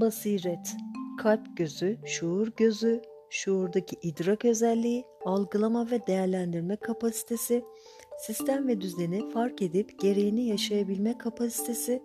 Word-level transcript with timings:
Basiret, 0.00 0.76
kalp 1.18 1.56
gözü, 1.56 1.98
şuur 2.04 2.48
gözü, 2.56 3.02
şuurdaki 3.30 3.96
idrak 4.02 4.44
özelliği, 4.44 5.04
algılama 5.24 5.90
ve 5.90 6.06
değerlendirme 6.06 6.76
kapasitesi, 6.76 7.64
sistem 8.18 8.68
ve 8.68 8.80
düzeni 8.80 9.30
fark 9.30 9.62
edip 9.62 10.00
gereğini 10.00 10.46
yaşayabilme 10.46 11.18
kapasitesi, 11.18 12.02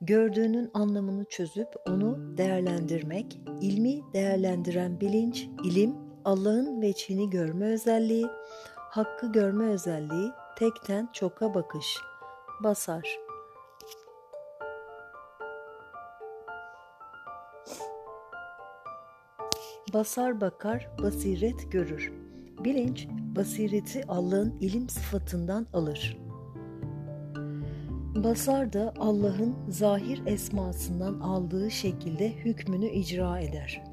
gördüğünün 0.00 0.70
anlamını 0.74 1.24
çözüp 1.24 1.68
onu 1.88 2.36
değerlendirmek, 2.36 3.38
ilmi 3.60 4.00
değerlendiren 4.12 5.00
bilinç, 5.00 5.48
ilim, 5.64 5.94
Allah'ın 6.24 6.82
veçhini 6.82 7.30
görme 7.30 7.66
özelliği, 7.66 8.26
hakkı 8.76 9.32
görme 9.32 9.64
özelliği, 9.64 10.30
tekten 10.58 11.08
çoka 11.12 11.54
bakış, 11.54 11.96
basar. 12.62 13.25
Basar 19.96 20.40
bakar, 20.40 20.88
basiret 21.02 21.72
görür. 21.72 22.12
Bilinç, 22.64 23.08
basireti 23.36 24.04
Allah'ın 24.08 24.54
ilim 24.60 24.88
sıfatından 24.88 25.66
alır. 25.72 26.18
Basar 28.14 28.72
da 28.72 28.94
Allah'ın 28.98 29.54
zahir 29.68 30.22
esmasından 30.26 31.20
aldığı 31.20 31.70
şekilde 31.70 32.32
hükmünü 32.32 32.86
icra 32.86 33.40
eder. 33.40 33.84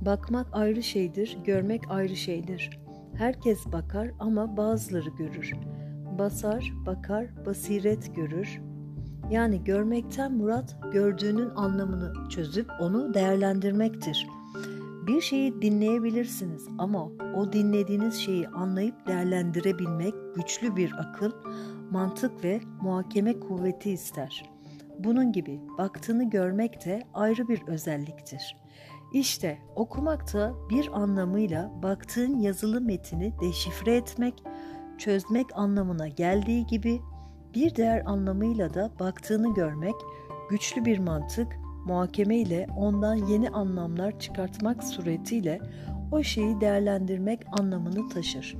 Bakmak 0.00 0.46
ayrı 0.52 0.82
şeydir, 0.82 1.38
görmek 1.44 1.90
ayrı 1.90 2.16
şeydir. 2.16 2.80
Herkes 3.14 3.66
bakar 3.72 4.10
ama 4.18 4.56
bazıları 4.56 5.10
görür. 5.10 5.54
Basar, 6.18 6.72
bakar, 6.86 7.46
basiret 7.46 8.16
görür. 8.16 8.60
Yani 9.30 9.64
görmekten 9.64 10.32
murat 10.32 10.76
gördüğünün 10.92 11.50
anlamını 11.50 12.28
çözüp 12.28 12.70
onu 12.80 13.14
değerlendirmektir. 13.14 14.26
Bir 15.06 15.20
şeyi 15.20 15.62
dinleyebilirsiniz 15.62 16.68
ama 16.78 17.08
o 17.36 17.52
dinlediğiniz 17.52 18.14
şeyi 18.14 18.48
anlayıp 18.48 19.06
değerlendirebilmek 19.06 20.14
güçlü 20.34 20.76
bir 20.76 20.92
akıl, 20.98 21.32
mantık 21.90 22.44
ve 22.44 22.60
muhakeme 22.80 23.40
kuvveti 23.40 23.90
ister. 23.90 24.50
Bunun 24.98 25.32
gibi 25.32 25.60
baktığını 25.78 26.30
görmek 26.30 26.84
de 26.84 27.02
ayrı 27.14 27.48
bir 27.48 27.62
özelliktir. 27.66 28.56
İşte 29.12 29.58
okumak 29.76 30.34
da 30.34 30.54
bir 30.70 30.88
anlamıyla 30.92 31.72
baktığın 31.82 32.38
yazılı 32.38 32.80
metini 32.80 33.32
deşifre 33.40 33.96
etmek, 33.96 34.42
çözmek 34.98 35.46
anlamına 35.54 36.08
geldiği 36.08 36.66
gibi 36.66 37.00
bir 37.54 37.74
diğer 37.74 38.02
anlamıyla 38.06 38.74
da 38.74 38.90
baktığını 39.00 39.54
görmek, 39.54 39.94
güçlü 40.50 40.84
bir 40.84 40.98
mantık, 40.98 41.56
muhakeme 41.86 42.36
ile 42.36 42.66
ondan 42.76 43.14
yeni 43.14 43.50
anlamlar 43.50 44.18
çıkartmak 44.18 44.84
suretiyle 44.84 45.60
o 46.12 46.22
şeyi 46.22 46.60
değerlendirmek 46.60 47.40
anlamını 47.60 48.08
taşır. 48.08 48.56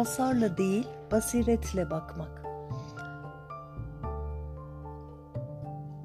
Basarla 0.00 0.56
değil 0.56 0.86
basiretle 1.12 1.90
bakmak. 1.90 2.42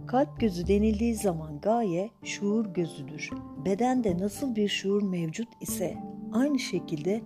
Kalp 0.07 0.39
gözü 0.39 0.67
denildiği 0.67 1.15
zaman 1.15 1.61
gaye 1.61 2.09
şuur 2.23 2.65
gözüdür. 2.65 3.29
Bedende 3.65 4.17
nasıl 4.17 4.55
bir 4.55 4.67
şuur 4.67 5.01
mevcut 5.01 5.47
ise 5.61 5.97
aynı 6.33 6.59
şekilde 6.59 7.21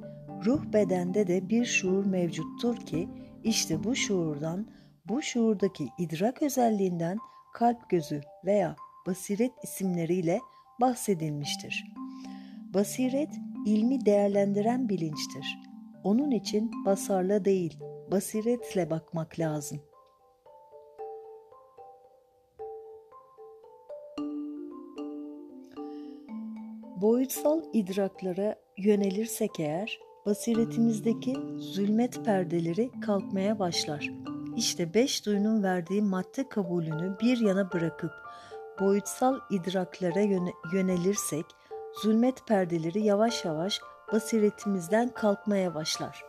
ruh 0.45 0.63
bedende 0.73 1.27
de 1.27 1.49
bir 1.49 1.65
şuur 1.65 2.05
mevcuttur 2.05 2.75
ki 2.75 3.09
işte 3.43 3.83
bu 3.83 3.95
şuurdan, 3.95 4.67
bu 5.05 5.21
şuurdaki 5.21 5.87
idrak 5.97 6.41
özelliğinden 6.41 7.17
kalp 7.53 7.89
gözü 7.89 8.21
veya 8.45 8.75
basiret 9.07 9.51
isimleriyle 9.63 10.39
bahsedilmiştir. 10.81 11.85
Basiret 12.73 13.31
ilmi 13.65 14.05
değerlendiren 14.05 14.89
bilinçtir. 14.89 15.68
Onun 16.03 16.31
için 16.31 16.71
basarla 16.85 17.45
değil, 17.45 17.79
basiretle 18.11 18.89
bakmak 18.89 19.39
lazım. 19.39 19.79
Boyutsal 27.01 27.61
idraklara 27.73 28.55
yönelirsek 28.77 29.59
eğer, 29.59 29.99
basiretimizdeki 30.25 31.35
zulmet 31.57 32.25
perdeleri 32.25 32.91
kalkmaya 33.01 33.59
başlar. 33.59 34.09
İşte 34.55 34.93
beş 34.93 35.25
duyunun 35.25 35.63
verdiği 35.63 36.01
madde 36.01 36.49
kabulünü 36.49 37.17
bir 37.21 37.37
yana 37.39 37.71
bırakıp 37.71 38.11
boyutsal 38.79 39.39
idraklara 39.49 40.47
yönelirsek, 40.73 41.45
zulmet 42.01 42.47
perdeleri 42.47 43.03
yavaş 43.03 43.45
yavaş 43.45 43.81
basiretimizden 44.13 45.09
kalkmaya 45.13 45.75
başlar. 45.75 46.23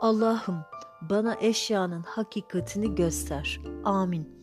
Allah'ım 0.00 0.58
bana 1.02 1.36
eşyanın 1.40 2.02
hakikatini 2.02 2.94
göster. 2.94 3.60
Amin. 3.84 4.42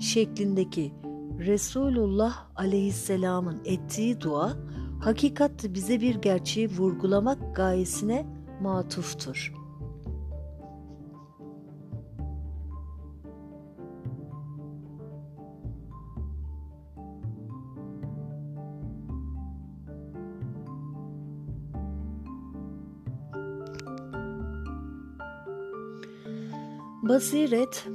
Şeklindeki 0.00 0.94
Resulullah 1.38 2.46
aleyhisselamın 2.56 3.60
ettiği 3.64 4.20
dua 4.20 4.52
hakikatte 5.00 5.74
bize 5.74 6.00
bir 6.00 6.14
gerçeği 6.14 6.68
vurgulamak 6.70 7.56
gayesine 7.56 8.26
matuftur. 8.62 9.57
Basiret, 27.08 27.88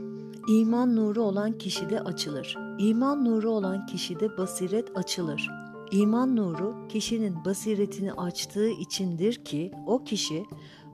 iman 0.48 0.96
nuru 0.96 1.22
olan 1.22 1.58
kişide 1.58 2.00
açılır. 2.00 2.58
İman 2.80 3.26
nuru 3.26 3.50
olan 3.50 3.86
kişide 3.86 4.38
basiret 4.38 4.98
açılır. 4.98 5.50
İman 5.92 6.36
nuru 6.36 6.88
kişinin 6.90 7.46
basiretini 7.46 8.14
açtığı 8.14 8.70
içindir 8.70 9.46
ki 9.46 9.72
o 9.88 10.04
kişi 10.04 10.46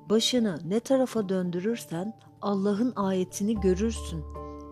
başını 0.09 0.59
ne 0.65 0.79
tarafa 0.79 1.29
döndürürsen 1.29 2.13
Allah'ın 2.41 2.93
ayetini 2.95 3.59
görürsün. 3.59 4.23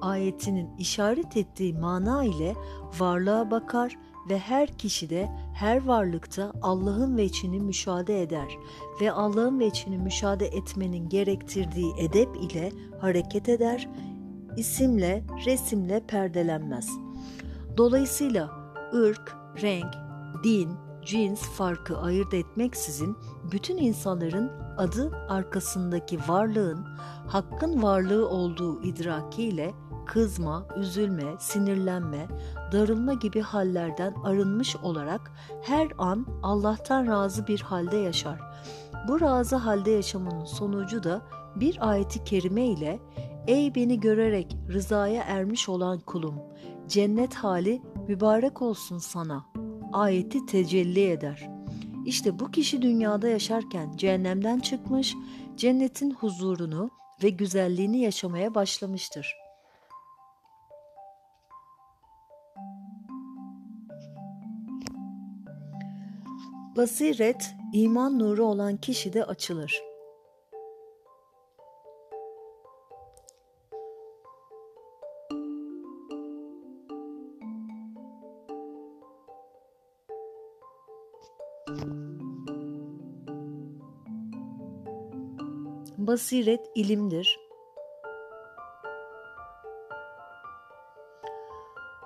Ayetinin 0.01 0.77
işaret 0.77 1.37
ettiği 1.37 1.73
mana 1.73 2.23
ile 2.23 2.55
varlığa 2.99 3.51
bakar 3.51 3.97
ve 4.29 4.39
her 4.39 4.77
kişide, 4.77 5.29
her 5.53 5.85
varlıkta 5.85 6.51
Allah'ın 6.61 7.17
veçini 7.17 7.59
müşahede 7.59 8.21
eder 8.21 8.57
ve 9.01 9.11
Allah'ın 9.11 9.59
veçini 9.59 9.97
müşahede 9.97 10.47
etmenin 10.47 11.09
gerektirdiği 11.09 11.93
edep 11.97 12.29
ile 12.41 12.71
hareket 13.01 13.49
eder, 13.49 13.89
isimle, 14.57 15.23
resimle 15.45 15.99
perdelenmez. 16.07 16.89
Dolayısıyla 17.77 18.49
ırk, 18.93 19.37
renk, 19.61 19.93
din, 20.43 20.69
cins 21.05 21.41
farkı 21.41 21.97
ayırt 21.97 22.33
etmeksizin 22.33 23.17
bütün 23.51 23.77
insanların 23.77 24.51
adı 24.77 25.11
arkasındaki 25.29 26.19
varlığın 26.27 26.85
hakkın 27.27 27.83
varlığı 27.83 28.29
olduğu 28.29 28.83
idrakiyle 28.83 29.73
kızma, 30.07 30.67
üzülme, 30.77 31.35
sinirlenme, 31.39 32.27
darılma 32.71 33.13
gibi 33.13 33.41
hallerden 33.41 34.13
arınmış 34.23 34.75
olarak 34.75 35.31
her 35.63 35.87
an 35.97 36.25
Allah'tan 36.43 37.07
razı 37.07 37.47
bir 37.47 37.61
halde 37.61 37.97
yaşar. 37.97 38.39
Bu 39.07 39.21
razı 39.21 39.55
halde 39.55 39.91
yaşamının 39.91 40.45
sonucu 40.45 41.03
da 41.03 41.21
bir 41.55 41.89
ayeti 41.89 42.23
kerime 42.23 42.65
ile 42.65 42.99
Ey 43.47 43.75
beni 43.75 43.99
görerek 43.99 44.57
rızaya 44.69 45.23
ermiş 45.23 45.69
olan 45.69 45.99
kulum, 45.99 46.35
cennet 46.87 47.33
hali 47.33 47.81
mübarek 48.07 48.61
olsun 48.61 48.97
sana 48.97 49.45
ayeti 49.93 50.45
tecelli 50.45 51.09
eder. 51.09 51.49
İşte 52.05 52.39
bu 52.39 52.51
kişi 52.51 52.81
dünyada 52.81 53.27
yaşarken 53.27 53.97
cehennemden 53.97 54.59
çıkmış, 54.59 55.15
cennetin 55.55 56.11
huzurunu 56.11 56.89
ve 57.23 57.29
güzelliğini 57.29 57.99
yaşamaya 57.99 58.55
başlamıştır.'' 58.55 59.46
Basiret, 66.77 67.55
iman 67.73 68.19
nuru 68.19 68.45
olan 68.45 68.77
kişi 68.77 69.13
de 69.13 69.23
açılır. 69.25 69.83
Basiret 85.97 86.71
ilimdir. 86.75 87.46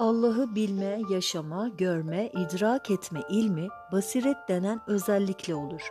Allah'ı 0.02 0.56
bilme, 0.56 1.02
yaşama, 1.10 1.68
görme, 1.68 2.32
idrak 2.34 2.92
etme 2.92 3.22
ilmi 3.30 3.68
basiret 3.92 4.38
denen 4.50 4.82
özellikle 4.88 5.56
olur. 5.56 5.82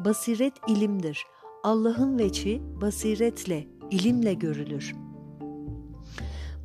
Basiret 0.00 0.52
ilimdir. 0.68 1.26
Allah'ın 1.62 2.18
veçi 2.18 2.62
basiretle, 2.80 3.66
ilimle 3.90 4.34
görülür. 4.34 4.94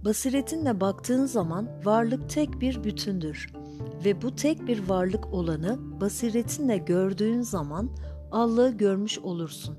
Basiretinle 0.06 0.82
baktığın 0.82 1.26
zaman 1.26 1.68
varlık 1.86 2.30
tek 2.30 2.62
bir 2.62 2.84
bütündür 2.84 3.54
ve 4.06 4.22
bu 4.22 4.36
tek 4.36 4.68
bir 4.68 4.90
varlık 4.90 5.34
olanı 5.34 5.80
basiretinle 6.02 6.78
gördüğün 6.78 7.42
zaman 7.42 7.90
Allah'ı 8.32 8.72
görmüş 8.72 9.20
olursun. 9.20 9.78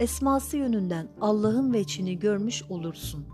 Esması 0.00 0.56
yönünden 0.56 1.08
Allah'ın 1.20 1.72
veçini 1.72 2.18
görmüş 2.18 2.62
olursun. 2.68 3.31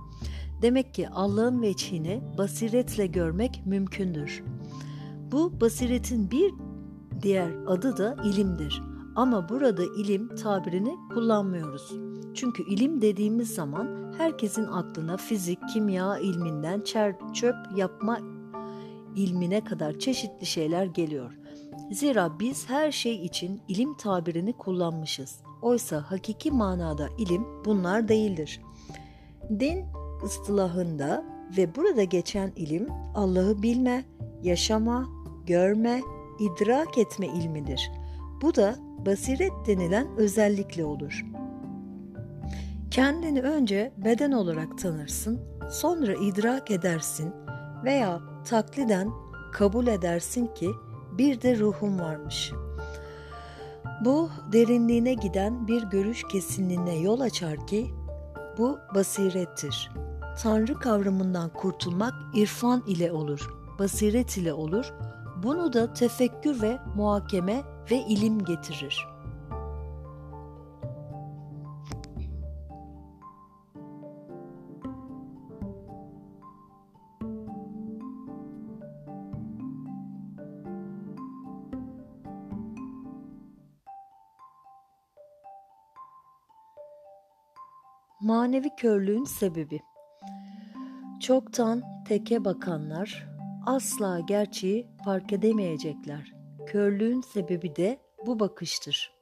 Demek 0.62 0.94
ki 0.94 1.08
Allah'ın 1.08 1.62
veçhini 1.62 2.20
basiretle 2.38 3.06
görmek 3.06 3.62
mümkündür. 3.66 4.44
Bu 5.32 5.60
basiretin 5.60 6.31
bir 6.31 6.55
diğer 7.22 7.50
adı 7.66 7.96
da 7.96 8.16
ilimdir. 8.25 8.82
Ama 9.16 9.49
burada 9.49 9.82
ilim 9.99 10.37
tabirini 10.37 10.94
kullanmıyoruz. 11.14 11.93
Çünkü 12.34 12.62
ilim 12.62 13.02
dediğimiz 13.02 13.55
zaman 13.55 14.12
herkesin 14.19 14.64
aklına 14.64 15.16
fizik, 15.16 15.58
kimya 15.72 16.19
ilminden 16.19 16.81
çer, 16.81 17.14
çöp 17.34 17.56
yapma 17.76 18.19
ilmine 19.16 19.64
kadar 19.64 19.99
çeşitli 19.99 20.46
şeyler 20.46 20.84
geliyor. 20.87 21.38
Zira 21.93 22.40
biz 22.40 22.69
her 22.70 22.93
şey 22.93 23.25
için 23.26 23.60
ilim 23.69 23.96
tabirini 23.96 24.52
kullanmışız. 24.52 25.40
Oysa 25.62 26.10
hakiki 26.10 26.50
manada 26.50 27.08
ilim 27.19 27.46
bunlar 27.64 28.08
değildir. 28.08 28.60
Din 29.50 29.84
ıstılahında 30.25 31.25
ve 31.56 31.75
burada 31.75 32.05
geçen 32.05 32.53
ilim 32.56 32.88
Allah'ı 33.15 33.62
bilme, 33.62 34.05
yaşama, 34.43 35.09
görme, 35.47 36.00
idrak 36.38 36.99
etme 36.99 37.26
ilmidir. 37.26 37.91
Bu 38.43 38.55
da 38.55 38.76
basiret 39.06 39.53
denilen 39.67 40.06
özellikle 40.17 40.85
olur. 40.85 41.25
Kendini 42.91 43.43
önce 43.43 43.93
beden 43.97 44.32
olarak 44.32 44.79
tanırsın, 44.79 45.41
sonra 45.70 46.15
idrak 46.15 46.70
edersin 46.70 47.32
veya 47.85 48.20
takliden 48.44 49.11
kabul 49.53 49.87
edersin 49.87 50.47
ki 50.47 50.70
bir 51.19 51.41
de 51.41 51.59
ruhum 51.59 52.00
varmış. 52.00 52.53
Bu 54.05 54.31
derinliğine 54.53 55.15
giden 55.15 55.69
bir 55.69 55.82
görüş 55.82 56.23
kesinliğine 56.32 56.97
yol 56.97 57.20
açar 57.20 57.67
ki 57.67 57.87
bu 58.59 58.79
basirettir. 58.94 59.91
Tanrı 60.43 60.75
kavramından 60.75 61.52
kurtulmak 61.52 62.14
irfan 62.35 62.82
ile 62.87 63.12
olur, 63.12 63.50
basiret 63.79 64.37
ile 64.37 64.52
olur. 64.52 64.93
Bunu 65.43 65.73
da 65.73 65.93
tefekkür 65.93 66.62
ve 66.62 66.79
muhakeme 66.96 67.62
ve 67.90 67.96
ilim 67.96 68.44
getirir.'' 68.44 69.19
Manevi 88.20 88.76
körlüğün 88.76 89.25
sebebi 89.25 89.81
Çoktan 91.20 91.82
teke 92.09 92.44
bakanlar 92.44 93.29
asla 93.67 94.20
gerçeği 94.20 94.88
fark 95.05 95.32
edemeyecekler. 95.32 96.32
Körlüğün 96.67 97.20
sebebi 97.20 97.76
de 97.76 97.99
bu 98.26 98.41
bakıştır. 98.41 99.19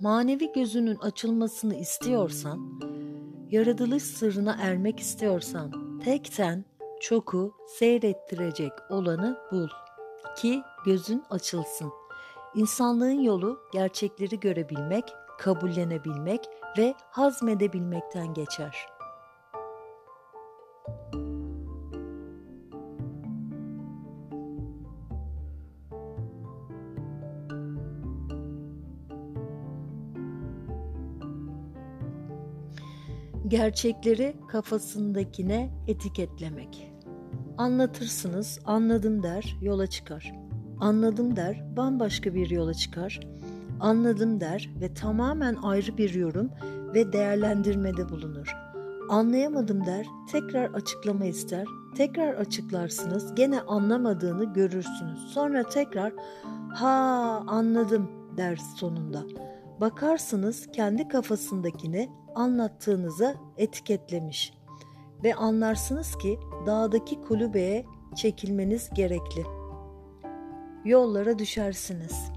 Manevi 0.00 0.52
gözünün 0.52 0.96
açılmasını 0.96 1.74
istiyorsan, 1.74 2.80
yaratılış 3.50 4.02
sırrına 4.02 4.56
ermek 4.60 5.00
istiyorsan, 5.00 5.98
tekten 6.04 6.64
çoku 7.00 7.54
seyrettirecek 7.78 8.72
olanı 8.90 9.38
bul.'' 9.52 9.86
ki 10.36 10.62
gözün 10.84 11.24
açılsın. 11.30 11.92
İnsanlığın 12.56 13.20
yolu 13.20 13.58
gerçekleri 13.72 14.40
görebilmek, 14.40 15.04
kabullenebilmek 15.38 16.40
ve 16.78 16.94
hazmedebilmekten 17.10 18.34
geçer. 18.34 18.86
Gerçekleri 33.48 34.36
kafasındakine 34.48 35.70
etiketlemek. 35.88 36.92
Anlatırsınız, 37.58 38.60
anladım 38.64 39.22
der, 39.22 39.56
yola 39.62 39.86
çıkar. 39.86 40.45
Anladım 40.80 41.36
der, 41.36 41.64
bambaşka 41.76 42.34
bir 42.34 42.50
yola 42.50 42.74
çıkar. 42.74 43.20
Anladım 43.80 44.40
der 44.40 44.70
ve 44.80 44.94
tamamen 44.94 45.54
ayrı 45.54 45.98
bir 45.98 46.14
yorum 46.14 46.50
ve 46.94 47.12
değerlendirmede 47.12 48.08
bulunur. 48.08 48.56
Anlayamadım 49.08 49.86
der, 49.86 50.06
tekrar 50.32 50.70
açıklama 50.70 51.24
ister, 51.24 51.66
tekrar 51.96 52.34
açıklarsınız, 52.34 53.34
gene 53.34 53.60
anlamadığını 53.60 54.44
görürsünüz. 54.54 55.20
Sonra 55.34 55.62
tekrar 55.62 56.12
ha 56.74 57.42
anladım 57.46 58.10
der 58.36 58.56
sonunda. 58.76 59.22
Bakarsınız 59.80 60.66
kendi 60.72 61.08
kafasındakini 61.08 62.10
anlattığınıza 62.34 63.34
etiketlemiş 63.56 64.52
ve 65.24 65.34
anlarsınız 65.34 66.18
ki 66.18 66.38
dağdaki 66.66 67.22
kulübeye 67.22 67.84
çekilmeniz 68.16 68.90
gerekli. 68.94 69.55
Yollara 70.86 71.38
düşersiniz. 71.38 72.32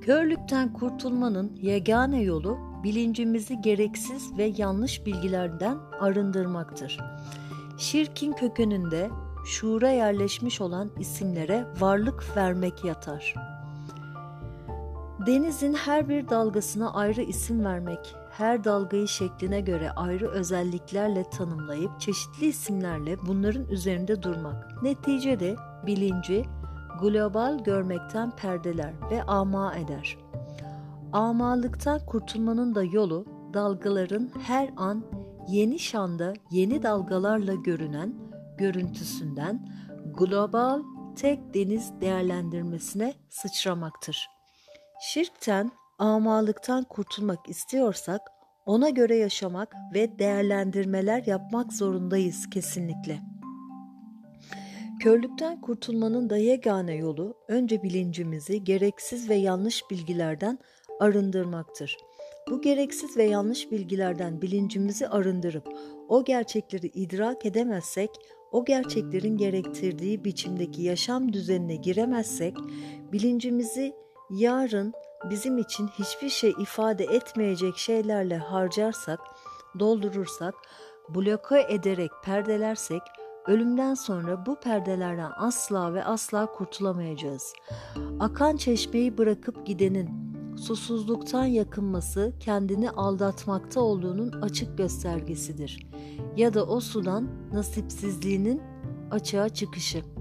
Körlükten 0.00 0.72
kurtulmanın 0.72 1.56
yegane 1.56 2.22
yolu 2.22 2.58
bilincimizi 2.84 3.60
gereksiz 3.60 4.38
ve 4.38 4.52
yanlış 4.56 5.06
bilgilerden 5.06 5.78
arındırmaktır. 6.00 6.98
Şirkin 7.78 8.32
kökeninde 8.32 9.10
şuura 9.46 9.90
yerleşmiş 9.90 10.60
olan 10.60 10.90
isimlere 10.98 11.64
varlık 11.80 12.36
vermek 12.36 12.84
yatar.'' 12.84 13.54
Denizin 15.26 15.74
her 15.74 16.08
bir 16.08 16.28
dalgasına 16.28 16.92
ayrı 16.92 17.22
isim 17.22 17.64
vermek, 17.64 18.14
her 18.38 18.64
dalgayı 18.64 19.08
şekline 19.08 19.60
göre 19.60 19.90
ayrı 19.90 20.28
özelliklerle 20.28 21.30
tanımlayıp 21.30 22.00
çeşitli 22.00 22.46
isimlerle 22.46 23.26
bunların 23.26 23.68
üzerinde 23.68 24.22
durmak. 24.22 24.82
Neticede 24.82 25.56
bilinci 25.86 26.44
global 27.00 27.64
görmekten 27.64 28.36
perdeler 28.36 28.92
ve 29.10 29.22
ama 29.22 29.74
eder. 29.74 30.18
Amalıktan 31.12 32.06
kurtulmanın 32.06 32.74
da 32.74 32.82
yolu 32.82 33.26
dalgaların 33.54 34.30
her 34.46 34.70
an 34.76 35.04
yeni 35.48 35.78
şanda 35.78 36.32
yeni 36.50 36.82
dalgalarla 36.82 37.54
görünen 37.54 38.14
görüntüsünden 38.58 39.68
global 40.18 40.82
tek 41.16 41.54
deniz 41.54 42.00
değerlendirmesine 42.00 43.14
sıçramaktır. 43.28 44.28
Şirkten, 45.00 45.70
amalıktan 45.98 46.84
kurtulmak 46.84 47.48
istiyorsak 47.48 48.20
ona 48.66 48.90
göre 48.90 49.16
yaşamak 49.16 49.74
ve 49.94 50.18
değerlendirmeler 50.18 51.22
yapmak 51.26 51.72
zorundayız 51.72 52.50
kesinlikle. 52.50 53.20
Körlükten 55.00 55.60
kurtulmanın 55.60 56.30
da 56.30 56.36
yegane 56.36 56.94
yolu 56.94 57.36
önce 57.48 57.82
bilincimizi 57.82 58.64
gereksiz 58.64 59.28
ve 59.28 59.34
yanlış 59.34 59.82
bilgilerden 59.90 60.58
arındırmaktır. 61.00 61.96
Bu 62.50 62.60
gereksiz 62.60 63.16
ve 63.16 63.24
yanlış 63.24 63.70
bilgilerden 63.70 64.42
bilincimizi 64.42 65.08
arındırıp 65.08 65.68
o 66.08 66.24
gerçekleri 66.24 66.86
idrak 66.86 67.46
edemezsek, 67.46 68.10
o 68.52 68.64
gerçeklerin 68.64 69.36
gerektirdiği 69.36 70.24
biçimdeki 70.24 70.82
yaşam 70.82 71.32
düzenine 71.32 71.76
giremezsek, 71.76 72.56
bilincimizi 73.12 73.94
yarın 74.34 74.92
bizim 75.30 75.58
için 75.58 75.88
hiçbir 75.88 76.28
şey 76.28 76.54
ifade 76.58 77.04
etmeyecek 77.04 77.76
şeylerle 77.76 78.38
harcarsak, 78.38 79.20
doldurursak, 79.78 80.54
bloke 81.08 81.66
ederek 81.68 82.10
perdelersek, 82.24 83.02
ölümden 83.46 83.94
sonra 83.94 84.46
bu 84.46 84.60
perdelerden 84.60 85.30
asla 85.36 85.94
ve 85.94 86.04
asla 86.04 86.46
kurtulamayacağız. 86.52 87.52
Akan 88.20 88.56
çeşmeyi 88.56 89.18
bırakıp 89.18 89.66
gidenin 89.66 90.10
susuzluktan 90.56 91.44
yakınması 91.44 92.32
kendini 92.40 92.90
aldatmakta 92.90 93.80
olduğunun 93.80 94.32
açık 94.42 94.78
göstergesidir. 94.78 95.86
Ya 96.36 96.54
da 96.54 96.66
o 96.66 96.80
sudan 96.80 97.28
nasipsizliğinin 97.52 98.62
açığa 99.10 99.48
çıkışı. 99.48 100.13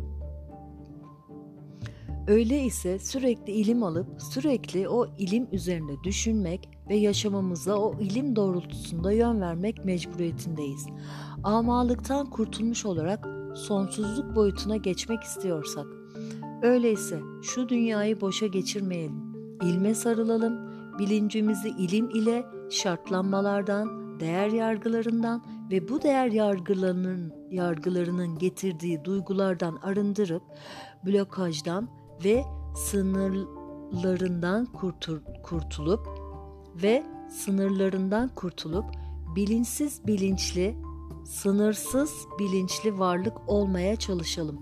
Öyle 2.27 2.63
ise 2.63 2.99
sürekli 2.99 3.53
ilim 3.53 3.83
alıp 3.83 4.21
sürekli 4.21 4.89
o 4.89 5.07
ilim 5.17 5.47
üzerinde 5.51 6.03
düşünmek 6.03 6.69
ve 6.89 6.95
yaşamımıza 6.95 7.75
o 7.75 7.99
ilim 7.99 8.35
doğrultusunda 8.35 9.11
yön 9.11 9.41
vermek 9.41 9.85
mecburiyetindeyiz. 9.85 10.85
Amalıktan 11.43 12.29
kurtulmuş 12.29 12.85
olarak 12.85 13.27
sonsuzluk 13.55 14.35
boyutuna 14.35 14.77
geçmek 14.77 15.23
istiyorsak. 15.23 15.85
Öyleyse 16.61 17.19
şu 17.41 17.69
dünyayı 17.69 18.21
boşa 18.21 18.47
geçirmeyelim. 18.47 19.33
İlme 19.63 19.95
sarılalım, 19.95 20.69
bilincimizi 20.99 21.69
ilim 21.69 22.09
ile 22.09 22.45
şartlanmalardan, 22.69 24.19
değer 24.19 24.49
yargılarından 24.49 25.43
ve 25.71 25.89
bu 25.89 26.01
değer 26.01 26.27
yargılarının, 26.27 27.33
yargılarının 27.51 28.37
getirdiği 28.37 29.05
duygulardan 29.05 29.75
arındırıp 29.75 30.43
blokajdan 31.05 32.02
ve 32.23 32.43
sınırlarından 32.75 34.65
kurtul, 34.65 35.19
kurtulup 35.43 36.07
ve 36.75 37.03
sınırlarından 37.29 38.29
kurtulup 38.35 38.85
bilinçsiz 39.35 40.07
bilinçli, 40.07 40.77
sınırsız 41.25 42.11
bilinçli 42.39 42.99
varlık 42.99 43.49
olmaya 43.49 43.95
çalışalım. 43.95 44.59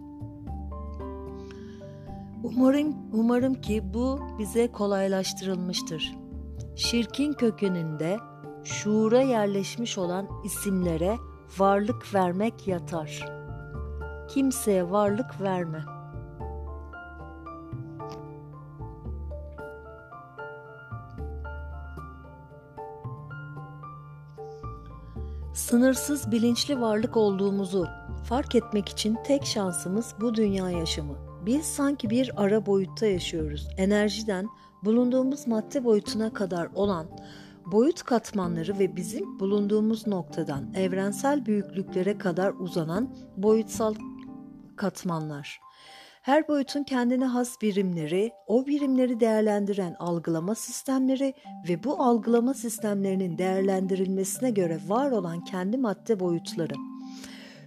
Umarım 2.43 2.95
umarım 3.13 3.53
ki 3.53 3.93
bu 3.93 4.19
bize 4.39 4.71
kolaylaştırılmıştır. 4.71 6.15
Şirkin 6.75 7.33
kökeninde 7.33 8.17
şuura 8.63 9.21
yerleşmiş 9.21 9.97
olan 9.97 10.27
isimlere 10.43 11.17
varlık 11.57 12.13
vermek 12.13 12.67
yatar. 12.67 13.25
Kimseye 14.29 14.91
varlık 14.91 15.41
verme.'' 15.41 16.00
Sınırsız 25.53 26.31
bilinçli 26.31 26.81
varlık 26.81 27.17
olduğumuzu 27.17 27.87
fark 28.23 28.55
etmek 28.55 28.89
için 28.89 29.17
tek 29.23 29.45
şansımız 29.45 30.15
bu 30.21 30.35
dünya 30.35 30.69
yaşamı. 30.69 31.17
Biz 31.45 31.65
sanki 31.65 32.09
bir 32.09 32.43
ara 32.43 32.65
boyutta 32.65 33.05
yaşıyoruz. 33.05 33.67
Enerjiden 33.77 34.47
bulunduğumuz 34.83 35.47
madde 35.47 35.83
boyutuna 35.83 36.33
kadar 36.33 36.69
olan 36.75 37.07
boyut 37.65 38.03
katmanları 38.03 38.79
ve 38.79 38.95
bizim 38.95 39.39
bulunduğumuz 39.39 40.07
noktadan 40.07 40.73
evrensel 40.73 41.45
büyüklüklere 41.45 42.17
kadar 42.17 42.53
uzanan 42.59 43.15
boyutsal 43.37 43.95
katmanlar. 44.75 45.59
Her 46.21 46.47
boyutun 46.47 46.83
kendine 46.83 47.25
has 47.25 47.61
birimleri, 47.61 48.31
o 48.47 48.67
birimleri 48.67 49.19
değerlendiren 49.19 49.95
algılama 49.99 50.55
sistemleri 50.55 51.33
ve 51.69 51.83
bu 51.83 52.03
algılama 52.03 52.53
sistemlerinin 52.53 53.37
değerlendirilmesine 53.37 54.51
göre 54.51 54.79
var 54.87 55.11
olan 55.11 55.43
kendi 55.43 55.77
madde 55.77 56.19
boyutları. 56.19 56.73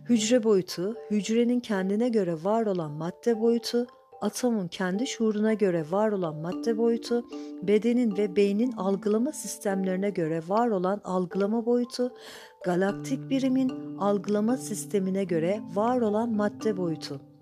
Hücre 0.09 0.45
boyutu, 0.45 0.97
hücrenin 1.11 1.61
kendine 1.61 2.09
göre 2.09 2.45
var 2.45 2.67
olan 2.67 2.93
madde 2.93 3.41
boyutu, 3.41 3.87
atomun 4.21 4.69
kendi 4.69 5.07
şuuruna 5.07 5.55
göre 5.55 5.85
var 5.91 6.13
olan 6.13 6.37
madde 6.37 6.79
boyutu, 6.79 7.25
bedenin 7.63 8.17
ve 8.17 8.37
beynin 8.37 8.73
algılama 8.73 9.33
sistemlerine 9.33 10.11
göre 10.11 10.43
var 10.49 10.69
olan 10.69 11.01
algılama 11.05 11.67
boyutu, 11.67 12.13
galaktik 12.65 13.31
birimin 13.31 13.97
algılama 13.99 14.57
sistemine 14.57 15.25
göre 15.25 15.61
var 15.75 16.01
olan 16.01 16.37
madde 16.37 16.77
boyutu 16.77 17.34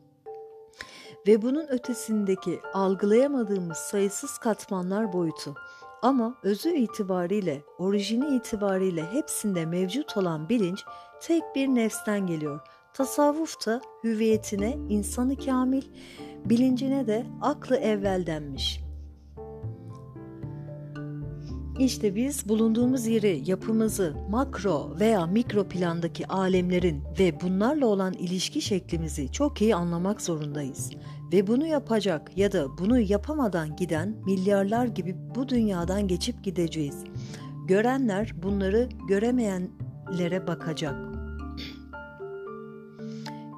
ve 1.26 1.42
bunun 1.42 1.66
ötesindeki 1.68 2.60
algılayamadığımız 2.74 3.76
sayısız 3.76 4.38
katmanlar 4.38 5.12
boyutu. 5.12 5.54
Ama 6.02 6.34
özü 6.42 6.70
itibariyle, 6.70 7.62
orijini 7.78 8.36
itibariyle 8.36 9.04
hepsinde 9.12 9.66
mevcut 9.66 10.16
olan 10.16 10.48
bilinç 10.48 10.84
tek 11.20 11.42
bir 11.54 11.68
nefsten 11.68 12.26
geliyor. 12.26 12.60
Tasavvufta 12.94 13.80
hüviyetine 14.04 14.78
insanı 14.88 15.36
kamil, 15.36 15.82
bilincine 16.44 17.06
de 17.06 17.26
aklı 17.40 17.76
evvel 17.76 18.26
denmiş. 18.26 18.81
İşte 21.78 22.14
biz 22.14 22.48
bulunduğumuz 22.48 23.06
yeri, 23.06 23.42
yapımızı, 23.46 24.14
makro 24.30 24.96
veya 25.00 25.26
mikro 25.26 25.64
plandaki 25.64 26.26
alemlerin 26.26 27.02
ve 27.18 27.40
bunlarla 27.40 27.86
olan 27.86 28.12
ilişki 28.12 28.60
şeklimizi 28.60 29.32
çok 29.32 29.62
iyi 29.62 29.74
anlamak 29.74 30.22
zorundayız. 30.22 30.90
Ve 31.32 31.46
bunu 31.46 31.66
yapacak 31.66 32.38
ya 32.38 32.52
da 32.52 32.78
bunu 32.78 33.00
yapamadan 33.00 33.76
giden 33.76 34.16
milyarlar 34.26 34.86
gibi 34.86 35.16
bu 35.34 35.48
dünyadan 35.48 36.08
geçip 36.08 36.44
gideceğiz. 36.44 37.04
Görenler 37.66 38.32
bunları 38.42 38.88
göremeyenlere 39.08 40.46
bakacak. 40.46 40.94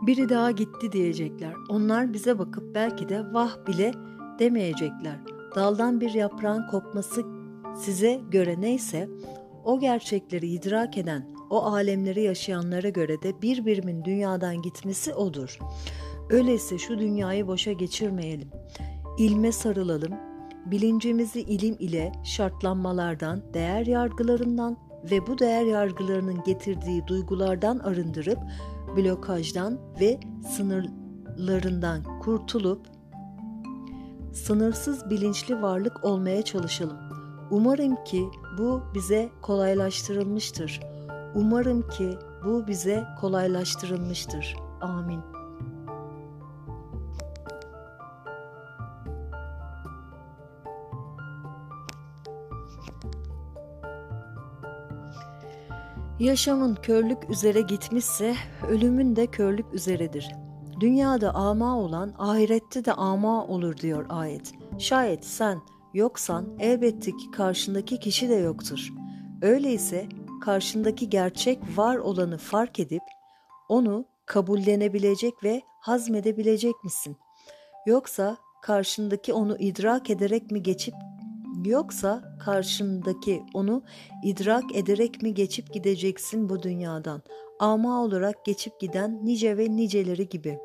Biri 0.06 0.28
daha 0.28 0.50
gitti 0.50 0.92
diyecekler. 0.92 1.54
Onlar 1.68 2.12
bize 2.12 2.38
bakıp 2.38 2.74
belki 2.74 3.08
de 3.08 3.32
vah 3.32 3.66
bile 3.66 3.94
demeyecekler. 4.38 5.18
Daldan 5.56 6.00
bir 6.00 6.14
yaprağın 6.14 6.66
kopması 6.70 7.43
size 7.76 8.20
göre 8.30 8.60
neyse 8.60 9.08
o 9.64 9.80
gerçekleri 9.80 10.46
idrak 10.46 10.98
eden, 10.98 11.28
o 11.50 11.62
alemleri 11.62 12.22
yaşayanlara 12.22 12.88
göre 12.88 13.22
de 13.22 13.42
bir 13.42 13.66
birimin 13.66 14.04
dünyadan 14.04 14.62
gitmesi 14.62 15.14
odur. 15.14 15.58
Öyleyse 16.30 16.78
şu 16.78 16.98
dünyayı 16.98 17.46
boşa 17.46 17.72
geçirmeyelim. 17.72 18.48
İlme 19.18 19.52
sarılalım, 19.52 20.14
bilincimizi 20.66 21.40
ilim 21.40 21.76
ile 21.78 22.12
şartlanmalardan, 22.24 23.54
değer 23.54 23.86
yargılarından 23.86 24.76
ve 25.10 25.26
bu 25.26 25.38
değer 25.38 25.64
yargılarının 25.64 26.42
getirdiği 26.44 27.06
duygulardan 27.06 27.78
arındırıp 27.78 28.38
blokajdan 28.96 29.78
ve 30.00 30.20
sınırlarından 30.56 32.20
kurtulup 32.20 32.86
sınırsız 34.32 35.10
bilinçli 35.10 35.62
varlık 35.62 36.04
olmaya 36.04 36.42
çalışalım. 36.42 37.13
Umarım 37.50 38.04
ki 38.04 38.28
bu 38.58 38.82
bize 38.94 39.28
kolaylaştırılmıştır. 39.42 40.80
Umarım 41.34 41.88
ki 41.88 42.18
bu 42.44 42.66
bize 42.66 43.04
kolaylaştırılmıştır. 43.20 44.56
Amin. 44.80 45.20
Yaşamın 56.18 56.74
körlük 56.74 57.30
üzere 57.30 57.60
gitmişse 57.60 58.34
ölümün 58.68 59.16
de 59.16 59.26
körlük 59.26 59.74
üzeredir. 59.74 60.28
Dünyada 60.80 61.34
ama 61.34 61.78
olan 61.78 62.14
ahirette 62.18 62.84
de 62.84 62.92
ama 62.92 63.46
olur 63.46 63.76
diyor 63.76 64.06
ayet. 64.08 64.52
Şayet 64.78 65.24
sen 65.24 65.58
yoksan 65.94 66.56
elbette 66.58 67.10
ki 67.10 67.30
karşındaki 67.30 68.00
kişi 68.00 68.28
de 68.28 68.34
yoktur. 68.34 68.88
Öyleyse 69.42 70.06
karşındaki 70.40 71.10
gerçek 71.10 71.58
var 71.76 71.96
olanı 71.96 72.38
fark 72.38 72.80
edip 72.80 73.02
onu 73.68 74.04
kabullenebilecek 74.26 75.44
ve 75.44 75.62
hazmedebilecek 75.80 76.84
misin? 76.84 77.16
Yoksa 77.86 78.36
karşındaki 78.62 79.32
onu 79.32 79.56
idrak 79.58 80.10
ederek 80.10 80.50
mi 80.50 80.62
geçip 80.62 80.94
Yoksa 81.64 82.36
karşındaki 82.40 83.42
onu 83.54 83.82
idrak 84.24 84.76
ederek 84.76 85.22
mi 85.22 85.34
geçip 85.34 85.72
gideceksin 85.74 86.48
bu 86.48 86.62
dünyadan? 86.62 87.22
Ama 87.58 88.02
olarak 88.02 88.44
geçip 88.44 88.80
giden 88.80 89.20
nice 89.24 89.56
ve 89.56 89.76
niceleri 89.76 90.28
gibi. 90.28 90.58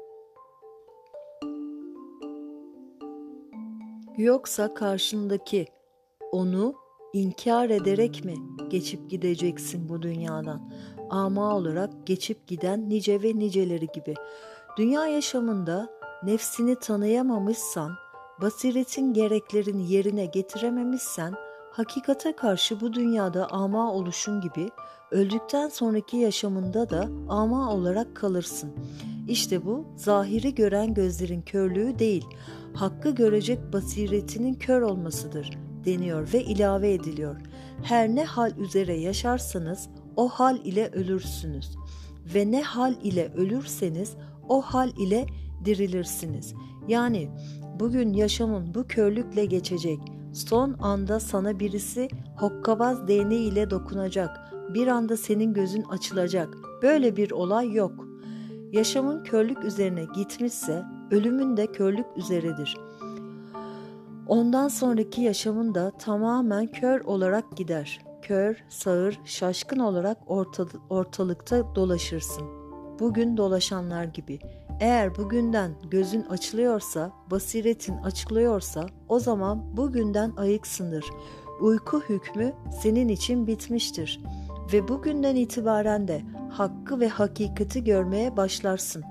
Yoksa 4.20 4.74
karşındaki 4.74 5.68
onu 6.32 6.74
inkar 7.14 7.70
ederek 7.70 8.26
mi 8.26 8.34
geçip 8.70 9.10
gideceksin 9.10 9.90
bu 9.90 10.02
dünyadan? 10.02 10.72
Ama 11.10 11.56
olarak 11.56 12.08
geçip 12.08 12.48
giden 12.48 12.90
nice 12.90 13.22
ve 13.22 13.40
niceleri 13.40 13.88
gibi. 13.88 14.14
Dünya 14.78 15.08
yaşamında 15.08 15.90
nefsini 16.24 16.76
tanıyamamışsan 16.76 17.92
basiretin 18.42 19.14
gereklerini 19.14 19.92
yerine 19.92 20.26
getirememişsen, 20.26 21.34
hakikate 21.72 22.36
karşı 22.36 22.82
bu 22.82 22.94
dünyada 22.94 23.48
ama 23.52 23.94
oluşun 23.94 24.42
gibi 24.42 24.70
öldükten 25.12 25.70
sonraki 25.70 26.18
yaşamında 26.18 26.90
da 26.90 27.10
ama 27.30 27.74
olarak 27.74 28.16
kalırsın. 28.16 28.72
İşte 29.28 29.66
bu 29.66 29.86
zahiri 29.96 30.56
gören 30.56 30.94
gözlerin 30.94 31.42
körlüğü 31.42 32.00
değil, 32.00 32.26
hakkı 32.74 33.10
görecek 33.10 33.60
basiretinin 33.74 34.54
kör 34.54 34.82
olmasıdır 34.82 35.58
deniyor 35.86 36.34
ve 36.34 36.44
ilave 36.44 36.94
ediliyor. 36.94 37.36
Her 37.84 38.10
ne 38.10 38.24
hal 38.24 38.58
üzere 38.58 38.98
yaşarsanız 38.98 39.90
o 40.16 40.30
hal 40.30 40.58
ile 40.66 40.90
ölürsünüz 40.90 41.78
ve 42.36 42.52
ne 42.52 42.62
hal 42.62 42.94
ile 43.04 43.34
ölürseniz 43.34 44.16
o 44.50 44.62
hal 44.62 44.90
ile 44.98 45.26
dirilirsiniz. 45.66 46.54
Yani 46.88 47.30
bugün 47.80 48.14
yaşamın 48.14 48.74
bu 48.74 48.88
körlükle 48.88 49.46
geçecek. 49.46 50.00
Son 50.34 50.76
anda 50.80 51.20
sana 51.20 51.60
birisi 51.60 52.08
hokkabaz 52.38 53.08
değneği 53.08 53.52
ile 53.52 53.70
dokunacak. 53.70 54.49
Bir 54.74 54.88
anda 54.88 55.18
senin 55.18 55.54
gözün 55.54 55.84
açılacak. 55.84 56.58
Böyle 56.82 57.16
bir 57.16 57.32
olay 57.32 57.74
yok. 57.74 58.08
Yaşamın 58.72 59.24
körlük 59.24 59.64
üzerine 59.64 60.06
gitmişse 60.16 60.84
ölümün 61.12 61.58
de 61.58 61.68
körlük 61.68 62.06
üzeredir. 62.16 62.78
Ondan 64.28 64.68
sonraki 64.68 65.22
yaşamın 65.22 65.76
da 65.76 65.92
tamamen 65.92 66.68
kör 66.68 67.02
olarak 67.02 67.58
gider. 67.58 68.00
Kör, 68.22 68.64
sağır, 68.70 69.20
şaşkın 69.26 69.80
olarak 69.80 70.18
ortalıkta 70.90 71.76
dolaşırsın. 71.76 72.44
Bugün 73.00 73.38
dolaşanlar 73.38 74.04
gibi. 74.04 74.40
Eğer 74.80 75.16
bugünden 75.18 75.72
gözün 75.92 76.22
açılıyorsa, 76.22 77.12
basiretin 77.32 77.98
açılıyorsa 77.98 78.86
o 79.08 79.20
zaman 79.20 79.78
bugünden 79.78 80.34
ayıksındır. 80.38 81.06
Uyku 81.62 82.02
hükmü 82.10 82.54
senin 82.82 83.08
için 83.08 83.48
bitmiştir 83.48 84.20
ve 84.74 84.88
bugünden 84.88 85.36
itibaren 85.36 86.08
de 86.08 86.22
hakkı 86.52 87.00
ve 87.00 87.08
hakikati 87.08 87.84
görmeye 87.84 88.38
başlarsın. 88.38 89.04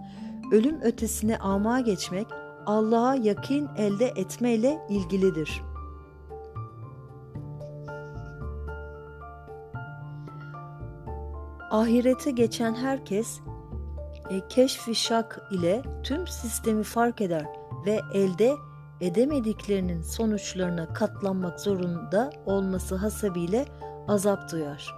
Ölüm 0.52 0.80
ötesine 0.80 1.38
ama 1.38 1.80
geçmek 1.80 2.26
Allah'a 2.66 3.14
yakin 3.14 3.68
elde 3.76 4.06
etmeyle 4.06 4.78
ilgilidir. 4.88 5.62
Ahirete 11.70 12.30
geçen 12.30 12.74
herkes 12.74 13.40
e, 14.30 14.48
keşfi 14.48 14.94
şak 14.94 15.40
ile 15.50 15.82
tüm 16.02 16.26
sistemi 16.26 16.82
fark 16.82 17.20
eder 17.20 17.46
ve 17.86 18.00
elde 18.14 18.54
edemediklerinin 19.00 20.02
sonuçlarına 20.02 20.92
katlanmak 20.92 21.60
zorunda 21.60 22.30
olması 22.46 22.94
hasebiyle 22.94 23.64
azap 24.08 24.52
duyar. 24.52 24.97